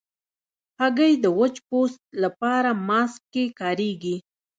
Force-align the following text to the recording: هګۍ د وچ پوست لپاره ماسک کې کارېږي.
هګۍ 0.79 1.13
د 1.23 1.25
وچ 1.39 1.55
پوست 1.67 1.99
لپاره 2.23 2.69
ماسک 2.87 3.21
کې 3.33 3.43
کارېږي. 3.59 4.15